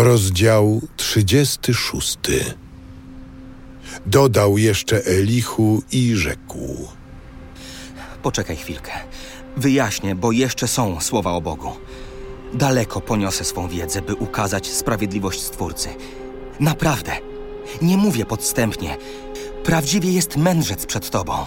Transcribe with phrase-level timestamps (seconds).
[0.00, 2.18] Rozdział 36.
[4.06, 6.88] Dodał jeszcze Elichu i rzekł.
[8.22, 8.92] Poczekaj chwilkę.
[9.56, 11.70] Wyjaśnię, bo jeszcze są słowa o Bogu.
[12.54, 15.88] Daleko poniosę swą wiedzę, by ukazać sprawiedliwość Stwórcy.
[16.60, 17.12] Naprawdę.
[17.82, 18.96] Nie mówię podstępnie.
[19.64, 21.46] Prawdziwie jest mędrzec przed Tobą.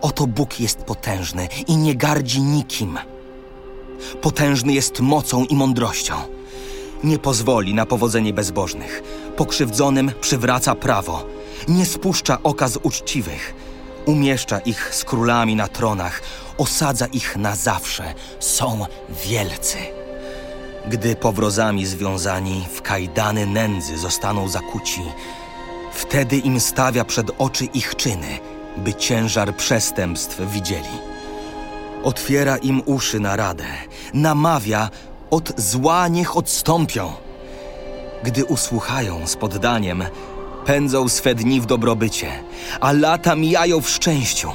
[0.00, 2.98] Oto Bóg jest potężny i nie gardzi nikim.
[4.20, 6.37] Potężny jest mocą i mądrością.
[7.04, 9.02] Nie pozwoli na powodzenie bezbożnych.
[9.36, 11.26] Pokrzywdzonym przywraca prawo.
[11.68, 13.54] Nie spuszcza oka z uczciwych.
[14.06, 16.22] Umieszcza ich z królami na tronach.
[16.58, 18.14] Osadza ich na zawsze.
[18.40, 18.86] Są
[19.26, 19.78] wielcy.
[20.88, 25.02] Gdy powrozami związani w kajdany nędzy zostaną zakuci,
[25.92, 28.38] wtedy im stawia przed oczy ich czyny,
[28.76, 30.98] by ciężar przestępstw widzieli.
[32.02, 33.64] Otwiera im uszy na radę,
[34.14, 34.90] namawia,
[35.30, 37.12] od zła niech odstąpią.
[38.22, 40.04] Gdy usłuchają z poddaniem,
[40.66, 42.28] pędzą swe dni w dobrobycie,
[42.80, 44.50] a lata mijają w szczęściu.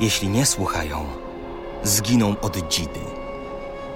[0.00, 1.04] Jeśli nie słuchają,
[1.84, 3.00] zginą od dzidy,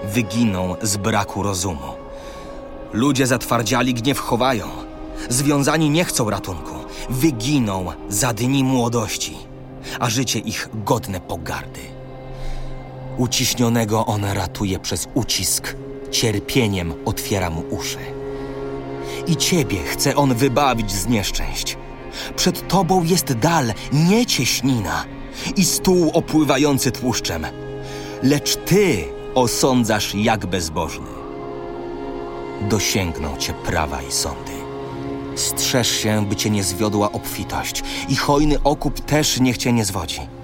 [0.04, 1.92] wyginą z braku rozumu.
[2.92, 4.68] Ludzie zatwardziali gniew chowają,
[5.28, 6.74] związani nie chcą ratunku,
[7.10, 9.36] wyginą za dni młodości,
[10.00, 11.95] a życie ich godne pogardy.
[13.18, 15.76] Uciśnionego on ratuje przez ucisk,
[16.10, 17.98] cierpieniem otwiera mu uszy.
[19.26, 21.76] I ciebie chce on wybawić z nieszczęść.
[22.36, 25.04] Przed tobą jest dal, nie cieśnina,
[25.56, 27.46] i stół opływający tłuszczem,
[28.22, 31.06] lecz ty osądzasz jak bezbożny.
[32.68, 34.52] Dosięgną cię prawa i sądy.
[35.34, 40.35] Strzeż się, by cię nie zwiodła obfitość, i hojny okup też niech cię nie zwodzi.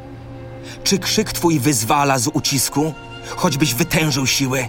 [0.85, 2.95] Czy krzyk twój wyzwala z ucisku,
[3.37, 4.69] choćbyś wytężył siły?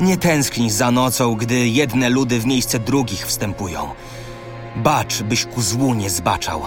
[0.00, 3.88] Nie tęsknij za nocą, gdy jedne ludy w miejsce drugich wstępują.
[4.76, 6.62] Bacz, byś ku złu nie zbaczał,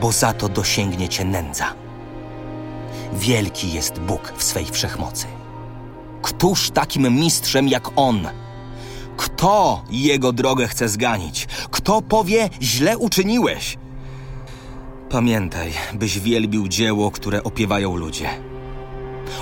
[0.00, 1.74] bo za to dosięgnie cię nędza.
[3.12, 5.26] Wielki jest Bóg w swej wszechmocy.
[6.22, 8.28] Któż takim mistrzem jak On?
[9.16, 11.46] Kto jego drogę chce zganić?
[11.70, 13.78] Kto powie, źle uczyniłeś?
[15.10, 18.28] Pamiętaj, byś wielbił dzieło, które opiewają ludzie.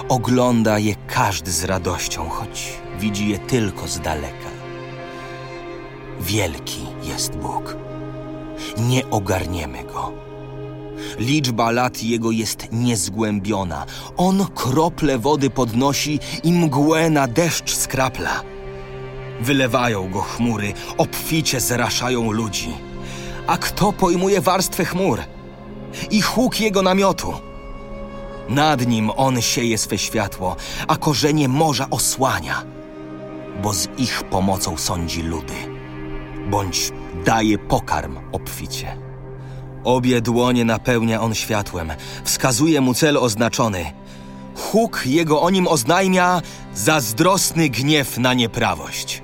[0.09, 4.50] Ogląda je każdy z radością, choć widzi je tylko z daleka.
[6.21, 7.76] Wielki jest Bóg.
[8.78, 10.12] Nie ogarniemy go.
[11.19, 13.87] Liczba lat jego jest niezgłębiona.
[14.16, 18.43] On krople wody podnosi i mgłę na deszcz skrapla.
[19.41, 22.71] Wylewają go chmury, obficie zraszają ludzi.
[23.47, 25.21] A kto pojmuje warstwę chmur?
[26.10, 27.32] I huk jego namiotu.
[28.48, 30.56] Nad nim on sieje swe światło,
[30.88, 32.62] a korzenie morza osłania,
[33.62, 35.54] bo z ich pomocą sądzi ludy,
[36.50, 36.92] bądź
[37.24, 38.96] daje pokarm obficie.
[39.84, 41.92] Obie dłonie napełnia on światłem,
[42.24, 43.92] wskazuje mu cel oznaczony.
[44.56, 46.42] Huk jego o nim oznajmia
[46.74, 49.22] zazdrosny gniew na nieprawość.